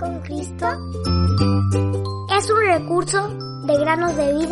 con 0.00 0.18
Cristo 0.20 0.66
es 2.36 2.50
un 2.50 2.60
recurso 2.66 3.28
de 3.66 3.78
granosdevida.cl. 3.78 4.48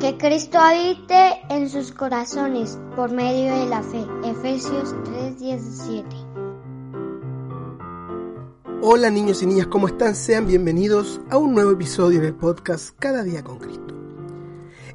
Que 0.00 0.16
Cristo 0.16 0.58
habite 0.58 1.42
en 1.50 1.68
sus 1.68 1.92
corazones 1.92 2.78
por 2.96 3.12
medio 3.12 3.54
de 3.54 3.66
la 3.66 3.82
fe. 3.82 4.06
Efesios 4.24 4.94
3:17. 5.04 6.21
Hola 8.84 9.10
niños 9.10 9.40
y 9.44 9.46
niñas, 9.46 9.68
¿cómo 9.68 9.86
están? 9.86 10.16
Sean 10.16 10.44
bienvenidos 10.44 11.20
a 11.30 11.38
un 11.38 11.54
nuevo 11.54 11.70
episodio 11.70 12.20
del 12.20 12.34
podcast 12.34 12.90
Cada 12.98 13.22
día 13.22 13.44
con 13.44 13.60
Cristo. 13.60 13.94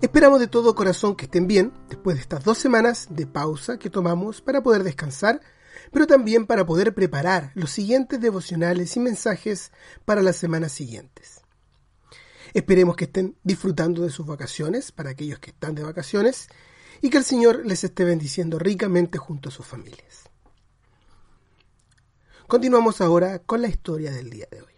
Esperamos 0.01 0.41
de 0.41 0.47
todo 0.47 0.75
corazón 0.75 1.15
que 1.15 1.23
estén 1.23 1.47
bien 1.47 1.71
después 1.87 2.17
de 2.17 2.21
estas 2.21 2.43
dos 2.43 2.57
semanas 2.57 3.07
de 3.09 3.25
pausa 3.25 3.79
que 3.79 3.89
tomamos 3.89 4.41
para 4.41 4.61
poder 4.61 4.83
descansar, 4.83 5.39
pero 5.93 6.05
también 6.05 6.45
para 6.47 6.65
poder 6.65 6.93
preparar 6.93 7.53
los 7.55 7.71
siguientes 7.71 8.19
devocionales 8.19 8.93
y 8.97 8.99
mensajes 8.99 9.71
para 10.03 10.21
las 10.21 10.35
semanas 10.35 10.73
siguientes. 10.73 11.39
Esperemos 12.53 12.97
que 12.97 13.05
estén 13.05 13.37
disfrutando 13.41 14.01
de 14.01 14.09
sus 14.09 14.25
vacaciones 14.25 14.91
para 14.91 15.11
aquellos 15.11 15.39
que 15.39 15.51
están 15.51 15.75
de 15.75 15.83
vacaciones 15.83 16.49
y 17.01 17.09
que 17.09 17.19
el 17.19 17.23
Señor 17.23 17.65
les 17.65 17.85
esté 17.85 18.03
bendiciendo 18.03 18.59
ricamente 18.59 19.17
junto 19.17 19.47
a 19.47 19.53
sus 19.53 19.65
familias. 19.65 20.26
Continuamos 22.47 23.01
ahora 23.01 23.39
con 23.39 23.61
la 23.61 23.67
historia 23.67 24.09
del 24.09 24.29
día 24.29 24.47
de 24.49 24.61
hoy. 24.61 24.71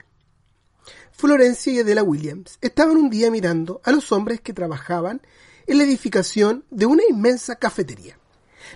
Florencia 1.12 1.72
y 1.72 1.78
Adela 1.78 2.02
Williams 2.02 2.58
estaban 2.61 2.98
un 2.98 3.11
día 3.11 3.30
mirando 3.30 3.80
a 3.84 3.92
los 3.92 4.11
hombres 4.11 4.42
que 4.42 4.53
trabajaban 4.53 5.22
en 5.67 5.78
la 5.78 5.84
edificación 5.84 6.66
de 6.72 6.88
una 6.88 7.03
inmensa 7.08 7.58
cafetería, 7.58 8.17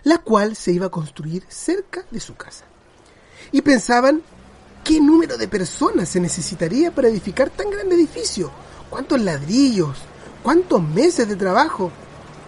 la 0.03 0.19
cual 0.19 0.55
se 0.55 0.73
iba 0.73 0.85
a 0.85 0.91
construir 0.91 1.43
cerca 1.47 2.05
de 2.11 2.19
su 2.19 2.35
casa. 2.35 2.65
Y 3.51 3.63
pensaban 3.63 4.21
qué 4.83 5.01
número 5.01 5.39
de 5.39 5.47
personas 5.47 6.09
se 6.09 6.19
necesitaría 6.19 6.93
para 6.93 7.07
edificar 7.07 7.49
tan 7.49 7.71
grande 7.71 7.95
edificio, 7.95 8.51
cuántos 8.91 9.19
ladrillos, 9.19 9.97
cuántos 10.43 10.83
meses 10.83 11.27
de 11.27 11.35
trabajo, 11.35 11.91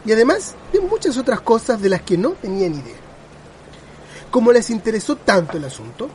y 0.06 0.12
además 0.12 0.54
de 0.72 0.80
muchas 0.80 1.18
otras 1.18 1.42
cosas 1.42 1.82
de 1.82 1.90
las 1.90 2.04
que 2.04 2.20
no 2.20 2.34
tenían 2.34 2.76
idea. 2.76 2.98
Como 4.30 4.52
les 4.52 4.70
interesó 4.70 5.16
tanto 5.16 5.58
el 5.58 5.66
asunto, 5.66 6.12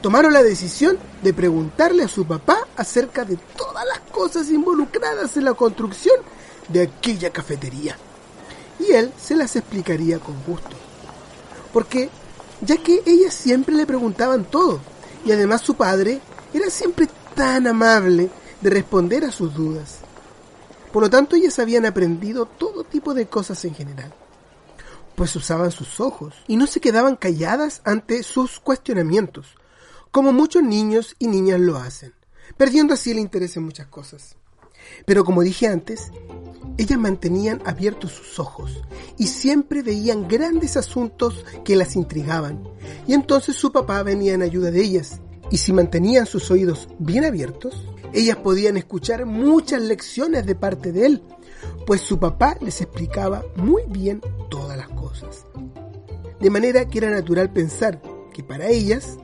tomaron 0.00 0.32
la 0.32 0.42
decisión 0.42 0.98
de 1.22 1.34
preguntarle 1.34 2.04
a 2.04 2.08
su 2.08 2.26
papá 2.26 2.66
acerca 2.76 3.24
de 3.24 3.36
todas 3.56 3.84
las 3.86 4.00
cosas 4.10 4.48
involucradas 4.50 5.36
en 5.36 5.44
la 5.44 5.54
construcción 5.54 6.16
de 6.68 6.82
aquella 6.82 7.30
cafetería. 7.30 7.96
Y 8.78 8.92
él 8.92 9.12
se 9.20 9.34
las 9.34 9.56
explicaría 9.56 10.18
con 10.18 10.36
gusto. 10.44 10.76
Porque 11.72 12.10
ya 12.60 12.76
que 12.76 13.02
ellas 13.06 13.34
siempre 13.34 13.74
le 13.74 13.86
preguntaban 13.86 14.44
todo, 14.44 14.80
y 15.24 15.32
además 15.32 15.62
su 15.62 15.74
padre 15.74 16.20
era 16.52 16.70
siempre 16.70 17.08
tan 17.34 17.66
amable 17.66 18.30
de 18.60 18.70
responder 18.70 19.24
a 19.24 19.32
sus 19.32 19.54
dudas. 19.54 19.98
Por 20.92 21.02
lo 21.02 21.10
tanto, 21.10 21.36
ellas 21.36 21.58
habían 21.58 21.86
aprendido 21.86 22.46
todo 22.46 22.84
tipo 22.84 23.14
de 23.14 23.26
cosas 23.26 23.64
en 23.64 23.74
general, 23.74 24.12
pues 25.14 25.34
usaban 25.36 25.70
sus 25.70 26.00
ojos 26.00 26.34
y 26.46 26.56
no 26.56 26.66
se 26.66 26.80
quedaban 26.80 27.16
calladas 27.16 27.82
ante 27.84 28.22
sus 28.22 28.58
cuestionamientos, 28.58 29.46
como 30.10 30.32
muchos 30.32 30.62
niños 30.62 31.14
y 31.18 31.28
niñas 31.28 31.60
lo 31.60 31.76
hacen, 31.76 32.12
perdiendo 32.56 32.94
así 32.94 33.10
el 33.10 33.18
interés 33.18 33.56
en 33.56 33.64
muchas 33.64 33.86
cosas. 33.86 34.36
Pero 35.04 35.24
como 35.24 35.42
dije 35.42 35.66
antes, 35.66 36.10
ellas 36.78 36.98
mantenían 36.98 37.60
abiertos 37.66 38.12
sus 38.12 38.38
ojos 38.38 38.82
y 39.16 39.26
siempre 39.26 39.82
veían 39.82 40.28
grandes 40.28 40.76
asuntos 40.76 41.44
que 41.64 41.76
las 41.76 41.96
intrigaban, 41.96 42.62
y 43.06 43.14
entonces 43.14 43.56
su 43.56 43.72
papá 43.72 44.02
venía 44.02 44.34
en 44.34 44.42
ayuda 44.42 44.70
de 44.70 44.82
ellas, 44.82 45.20
y 45.50 45.58
si 45.58 45.72
mantenían 45.72 46.26
sus 46.26 46.50
oídos 46.50 46.88
bien 46.98 47.24
abiertos, 47.24 47.86
ellas 48.12 48.36
podían 48.36 48.76
escuchar 48.76 49.26
muchas 49.26 49.82
lecciones 49.82 50.46
de 50.46 50.54
parte 50.54 50.92
de 50.92 51.06
él, 51.06 51.22
pues 51.86 52.00
su 52.00 52.18
papá 52.18 52.56
les 52.60 52.80
explicaba 52.80 53.44
muy 53.56 53.82
bien 53.88 54.20
todas 54.50 54.76
las 54.76 54.88
cosas. 54.88 55.44
De 56.40 56.50
manera 56.50 56.86
que 56.86 56.98
era 56.98 57.10
natural 57.10 57.52
pensar 57.52 58.00
que 58.32 58.42
para 58.42 58.68
ellas 58.68 59.18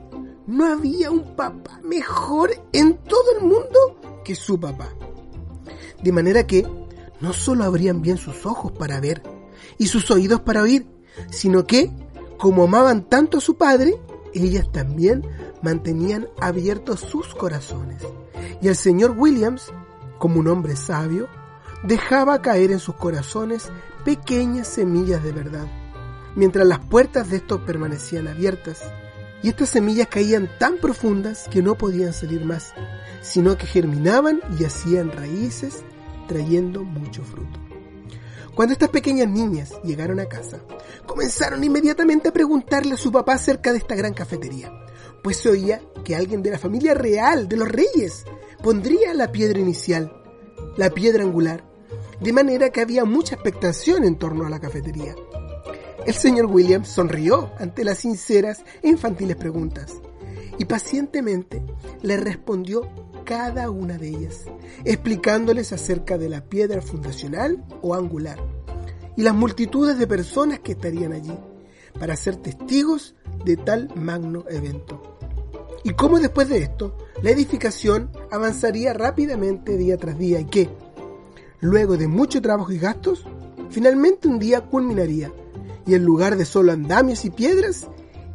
no 0.47 0.65
había 0.65 1.11
un 1.11 1.35
papá 1.35 1.79
mejor 1.83 2.51
en 2.71 2.97
todo 2.97 3.37
el 3.39 3.45
mundo 3.45 4.21
que 4.23 4.35
su 4.35 4.59
papá. 4.59 4.89
De 6.01 6.11
manera 6.11 6.45
que 6.45 6.65
no 7.21 7.33
solo 7.33 7.63
abrían 7.63 8.01
bien 8.01 8.17
sus 8.17 8.45
ojos 8.45 8.71
para 8.71 8.99
ver 8.99 9.23
y 9.77 9.87
sus 9.87 10.09
oídos 10.11 10.41
para 10.41 10.61
oír, 10.61 10.87
sino 11.31 11.65
que, 11.65 11.91
como 12.37 12.63
amaban 12.63 13.03
tanto 13.03 13.37
a 13.37 13.41
su 13.41 13.55
padre, 13.55 13.99
ellas 14.33 14.71
también 14.71 15.25
mantenían 15.61 16.27
abiertos 16.39 16.99
sus 16.99 17.33
corazones. 17.33 18.03
Y 18.61 18.67
el 18.67 18.75
señor 18.75 19.15
Williams, 19.17 19.71
como 20.19 20.39
un 20.39 20.47
hombre 20.47 20.75
sabio, 20.75 21.27
dejaba 21.83 22.41
caer 22.41 22.71
en 22.71 22.79
sus 22.79 22.95
corazones 22.95 23.69
pequeñas 24.03 24.67
semillas 24.67 25.23
de 25.23 25.31
verdad, 25.31 25.67
mientras 26.35 26.67
las 26.67 26.79
puertas 26.79 27.29
de 27.29 27.37
estos 27.37 27.61
permanecían 27.61 28.27
abiertas 28.27 28.83
y 29.45 29.49
estas 29.49 29.69
semillas 29.69 30.07
caían 30.07 30.49
tan 30.57 30.77
profundas 30.77 31.47
que 31.51 31.61
no 31.61 31.77
podían 31.77 32.13
salir 32.13 32.43
más, 32.43 32.73
sino 33.21 33.59
que 33.59 33.67
germinaban 33.67 34.41
y 34.59 34.65
hacían 34.65 35.11
raíces, 35.11 35.83
trayendo 36.27 36.83
mucho 36.83 37.23
fruto. 37.23 37.59
Cuando 38.55 38.73
estas 38.73 38.89
pequeñas 38.89 39.29
niñas 39.29 39.73
llegaron 39.83 40.19
a 40.19 40.25
casa, 40.25 40.61
comenzaron 41.05 41.63
inmediatamente 41.63 42.29
a 42.29 42.33
preguntarle 42.33 42.95
a 42.95 42.97
su 42.97 43.11
papá 43.11 43.35
acerca 43.35 43.71
de 43.71 43.77
esta 43.77 43.93
gran 43.93 44.15
cafetería, 44.15 44.71
pues 45.21 45.37
se 45.37 45.49
oía 45.49 45.79
que 46.03 46.15
alguien 46.15 46.41
de 46.41 46.49
la 46.49 46.57
familia 46.57 46.95
real 46.95 47.47
de 47.47 47.57
los 47.57 47.67
reyes 47.67 48.25
pondría 48.63 49.13
la 49.13 49.31
piedra 49.31 49.59
inicial, 49.59 50.11
la 50.75 50.89
piedra 50.89 51.21
angular, 51.21 51.63
de 52.19 52.33
manera 52.33 52.71
que 52.71 52.81
había 52.81 53.05
mucha 53.05 53.35
expectación 53.35 54.05
en 54.05 54.17
torno 54.17 54.47
a 54.47 54.49
la 54.49 54.59
cafetería. 54.59 55.13
El 56.05 56.13
señor 56.13 56.45
Williams 56.45 56.87
sonrió 56.87 57.49
ante 57.57 57.83
las 57.83 57.99
sinceras 57.99 58.63
e 58.83 58.89
infantiles 58.89 59.37
preguntas 59.37 59.91
y 60.59 60.65
pacientemente 60.65 61.63
le 62.03 62.17
respondió 62.17 62.87
cada 63.23 63.71
una 63.71 63.97
de 63.97 64.09
ellas, 64.09 64.43
explicándoles 64.83 65.73
acerca 65.73 66.19
de 66.19 66.29
la 66.29 66.41
piedra 66.41 66.83
fundacional 66.83 67.65
o 67.81 67.95
angular 67.95 68.37
y 69.15 69.23
las 69.23 69.33
multitudes 69.33 69.97
de 69.97 70.05
personas 70.05 70.59
que 70.59 70.73
estarían 70.73 71.11
allí 71.11 71.35
para 71.99 72.15
ser 72.15 72.35
testigos 72.35 73.15
de 73.43 73.57
tal 73.57 73.89
magno 73.95 74.45
evento. 74.47 75.17
Y 75.83 75.93
cómo 75.93 76.19
después 76.19 76.49
de 76.49 76.59
esto, 76.59 76.95
la 77.23 77.31
edificación 77.31 78.11
avanzaría 78.29 78.93
rápidamente 78.93 79.75
día 79.75 79.97
tras 79.97 80.19
día 80.19 80.39
y 80.39 80.45
que, 80.45 80.69
luego 81.61 81.97
de 81.97 82.07
mucho 82.07 82.43
trabajo 82.43 82.71
y 82.71 82.77
gastos, 82.77 83.25
finalmente 83.71 84.27
un 84.27 84.37
día 84.37 84.61
culminaría 84.61 85.31
y 85.85 85.93
en 85.93 86.03
lugar 86.03 86.37
de 86.37 86.45
solo 86.45 86.71
andamios 86.71 87.25
y 87.25 87.29
piedras, 87.29 87.87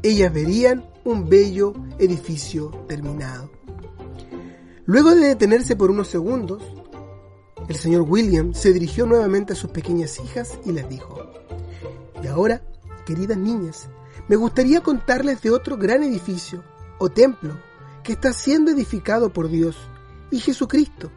ellas 0.03 0.33
verían 0.33 0.84
un 1.05 1.28
bello 1.28 1.75
edificio 1.99 2.71
terminado. 2.88 3.50
Luego 4.87 5.15
de 5.15 5.28
detenerse 5.28 5.77
por 5.77 5.91
unos 5.91 6.09
segundos, 6.09 6.62
el 7.69 7.77
señor 7.77 8.03
William 8.03 8.55
se 8.55 8.72
dirigió 8.72 9.06
nuevamente 9.06 9.53
a 9.53 9.56
sus 9.56 9.71
pequeñas 9.71 10.19
hijas 10.19 10.59
y 10.65 10.72
les 10.72 10.89
dijo, 10.89 11.16
y 12.22 12.27
ahora, 12.27 12.62
queridas 13.06 13.39
niñas, 13.39 13.89
me 14.28 14.37
gustaría 14.37 14.81
contarles 14.81 15.43
de 15.43 15.50
otro 15.50 15.77
gran 15.77 16.03
edificio 16.03 16.62
o 16.99 17.09
templo 17.09 17.56
que 18.03 18.12
está 18.12 18.33
siendo 18.33 18.71
edificado 18.71 19.33
por 19.33 19.48
Dios 19.48 19.77
y 20.30 20.41
Jesucristo, 20.41 21.10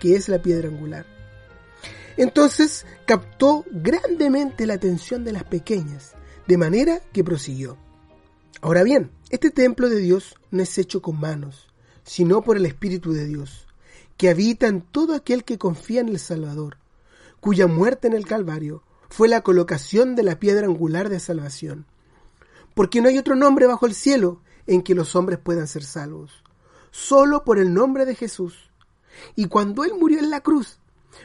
que 0.00 0.16
es 0.16 0.28
la 0.28 0.40
piedra 0.40 0.68
angular. 0.68 1.19
Entonces 2.20 2.84
captó 3.06 3.64
grandemente 3.70 4.66
la 4.66 4.74
atención 4.74 5.24
de 5.24 5.32
las 5.32 5.44
pequeñas, 5.44 6.12
de 6.46 6.58
manera 6.58 7.00
que 7.14 7.24
prosiguió. 7.24 7.78
Ahora 8.60 8.82
bien, 8.82 9.10
este 9.30 9.50
templo 9.50 9.88
de 9.88 9.96
Dios 10.00 10.34
no 10.50 10.62
es 10.62 10.76
hecho 10.76 11.00
con 11.00 11.18
manos, 11.18 11.68
sino 12.02 12.42
por 12.42 12.58
el 12.58 12.66
Espíritu 12.66 13.14
de 13.14 13.24
Dios, 13.24 13.66
que 14.18 14.28
habita 14.28 14.66
en 14.66 14.82
todo 14.82 15.14
aquel 15.14 15.44
que 15.44 15.56
confía 15.56 16.02
en 16.02 16.10
el 16.10 16.18
Salvador, 16.18 16.76
cuya 17.40 17.66
muerte 17.66 18.06
en 18.06 18.12
el 18.12 18.26
Calvario 18.26 18.82
fue 19.08 19.26
la 19.26 19.40
colocación 19.40 20.14
de 20.14 20.22
la 20.22 20.38
piedra 20.38 20.66
angular 20.66 21.08
de 21.08 21.20
salvación. 21.20 21.86
Porque 22.74 23.00
no 23.00 23.08
hay 23.08 23.16
otro 23.16 23.34
nombre 23.34 23.66
bajo 23.66 23.86
el 23.86 23.94
cielo 23.94 24.42
en 24.66 24.82
que 24.82 24.94
los 24.94 25.16
hombres 25.16 25.38
puedan 25.38 25.66
ser 25.66 25.84
salvos, 25.84 26.44
solo 26.90 27.44
por 27.44 27.58
el 27.58 27.72
nombre 27.72 28.04
de 28.04 28.14
Jesús. 28.14 28.70
Y 29.36 29.46
cuando 29.46 29.84
Él 29.84 29.92
murió 29.98 30.18
en 30.18 30.28
la 30.28 30.42
cruz, 30.42 30.79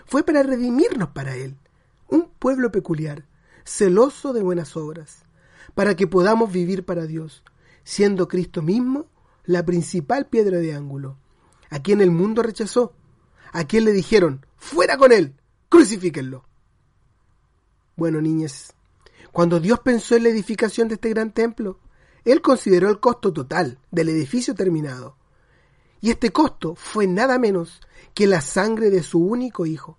fue 0.05 0.23
para 0.23 0.43
redimirnos 0.43 1.09
para 1.09 1.35
Él, 1.35 1.57
un 2.09 2.29
pueblo 2.39 2.71
peculiar, 2.71 3.25
celoso 3.63 4.33
de 4.33 4.41
buenas 4.41 4.75
obras, 4.77 5.23
para 5.73 5.95
que 5.95 6.07
podamos 6.07 6.51
vivir 6.51 6.85
para 6.85 7.05
Dios, 7.05 7.43
siendo 7.83 8.27
Cristo 8.27 8.61
mismo 8.61 9.07
la 9.43 9.65
principal 9.65 10.27
piedra 10.27 10.59
de 10.59 10.73
ángulo, 10.73 11.17
a 11.69 11.81
quien 11.81 12.01
el 12.01 12.11
mundo 12.11 12.41
rechazó, 12.41 12.93
a 13.51 13.65
quien 13.65 13.85
le 13.85 13.91
dijeron, 13.91 14.45
fuera 14.57 14.97
con 14.97 15.11
él, 15.11 15.35
crucifíquenlo. 15.69 16.45
Bueno, 17.95 18.21
niñas, 18.21 18.73
cuando 19.31 19.59
Dios 19.59 19.79
pensó 19.79 20.15
en 20.15 20.23
la 20.23 20.29
edificación 20.29 20.87
de 20.87 20.95
este 20.95 21.09
gran 21.09 21.31
templo, 21.31 21.79
Él 22.23 22.41
consideró 22.41 22.89
el 22.89 22.99
costo 22.99 23.33
total 23.33 23.79
del 23.91 24.09
edificio 24.09 24.55
terminado. 24.55 25.17
Y 26.05 26.11
este 26.11 26.31
costo 26.31 26.75
fue 26.75 27.07
nada 27.07 27.39
menos 27.39 27.81
que 28.13 28.27
la 28.27 28.39
sangre 28.39 28.91
de 28.91 29.01
su 29.01 29.17
único 29.17 29.65
Hijo. 29.65 29.97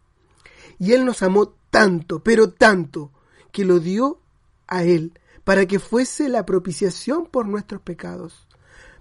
Y 0.78 0.92
Él 0.92 1.04
nos 1.04 1.20
amó 1.20 1.48
tanto, 1.68 2.22
pero 2.22 2.52
tanto, 2.52 3.10
que 3.50 3.64
lo 3.64 3.80
dio 3.80 4.20
a 4.68 4.84
Él 4.84 5.18
para 5.42 5.66
que 5.66 5.80
fuese 5.80 6.28
la 6.28 6.46
propiciación 6.46 7.26
por 7.26 7.48
nuestros 7.48 7.82
pecados, 7.82 8.46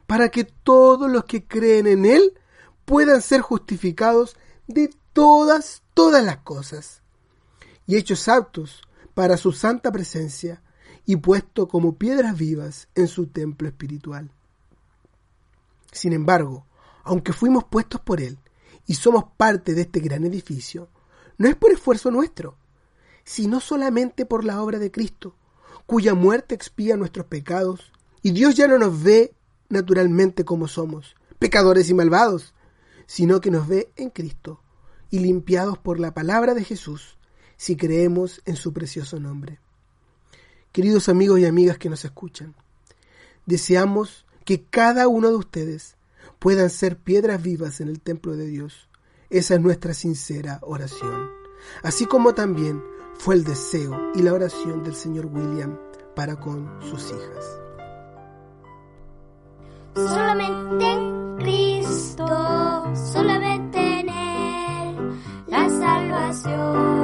para 0.07 0.30
que 0.30 0.46
todos 0.46 1.07
los 1.12 1.25
que 1.25 1.46
creen 1.46 1.86
en 1.86 2.06
Él 2.06 2.40
puedan 2.86 3.22
ser 3.22 3.42
justificados 3.42 4.36
de 4.66 4.90
todas, 5.13 5.84
todas 5.94 6.25
las 6.25 6.38
cosas, 6.38 7.04
y 7.86 7.98
hechos 7.98 8.28
aptos 8.28 8.81
para 9.13 9.38
su 9.38 9.52
santa 9.52 9.92
presencia, 9.92 10.63
y 11.06 11.18
puesto 11.18 11.68
como 11.68 12.00
piedras 12.00 12.36
vivas 12.36 12.88
en 12.96 13.07
su 13.07 13.28
templo 13.28 13.68
espiritual. 13.68 14.31
Sin 15.92 16.12
embargo, 16.12 16.66
aunque 17.06 17.31
fuimos 17.31 17.63
puestos 17.63 18.02
por 18.02 18.19
Él 18.19 18.38
y 18.86 18.96
somos 18.96 19.25
parte 19.38 19.74
de 19.74 19.81
este 19.81 20.00
gran 20.02 20.25
edificio, 20.25 20.90
no 21.38 21.48
es 21.48 21.56
por 21.56 21.72
esfuerzo 21.72 22.12
nuestro, 22.12 22.57
sino 23.24 23.60
solamente 23.60 24.25
por 24.25 24.44
la 24.44 24.62
obra 24.62 24.80
de 24.80 24.92
Cristo, 24.92 25.36
cuya 25.86 26.13
muerte 26.13 26.56
expía 26.56 26.98
nuestros 26.98 27.28
pecados, 27.28 27.92
y 28.22 28.31
Dios 28.31 28.56
ya 28.56 28.68
no 28.68 28.78
nos 28.78 29.04
ve 29.04 29.34
naturalmente 29.69 30.46
como 30.46 30.68
somos, 30.68 31.16
pecadores 31.40 31.90
y 31.90 31.94
malvados, 31.94 32.54
sino 33.06 33.40
que 33.40 33.52
nos 33.52 33.68
ve 33.68 33.92
en 33.96 34.10
Cristo 34.10 34.62
y 35.12 35.19
limpiados 35.19 35.78
por 35.78 36.00
la 36.00 36.13
palabra 36.13 36.56
de 36.56 36.63
Jesús, 36.63 37.18
si 37.56 37.75
creemos 37.78 38.42
en 38.46 38.56
su 38.56 38.74
precioso 38.74 39.19
nombre. 39.19 39.60
Queridos 40.72 41.07
amigos 41.07 41.40
y 41.40 41.46
amigas 41.46 41.78
que 41.78 41.90
nos 41.90 42.04
escuchan, 42.04 42.56
deseamos 43.46 44.25
que 44.44 44.63
cada 44.63 45.07
uno 45.07 45.30
de 45.30 45.36
ustedes 45.36 45.96
puedan 46.45 46.69
ser 46.69 47.00
piedras 47.00 47.42
vivas 47.42 47.81
en 47.81 47.88
el 47.88 48.00
templo 48.00 48.38
de 48.38 48.45
Dios. 48.45 48.88
Esa 49.31 49.56
es 49.56 49.62
nuestra 49.62 49.95
sincera 49.95 50.59
oración. 50.62 51.27
Así 51.81 52.06
como 52.06 52.36
también 52.36 52.83
fue 53.15 53.33
el 53.33 53.44
deseo 53.44 54.12
y 54.13 54.21
la 54.21 54.31
oración 54.31 54.83
del 54.83 54.94
señor 54.94 55.25
William 55.25 55.75
para 56.15 56.39
con 56.39 56.69
sus 56.81 57.09
hijas. 57.09 57.59
Solamente 59.95 60.86
en 60.86 61.36
Cristo, 61.38 62.94
solamente 63.12 64.01
en 64.01 64.09
Él, 64.09 65.19
la 65.47 65.68
salvación. 65.68 66.94